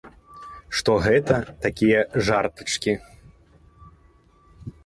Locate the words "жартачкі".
2.31-2.93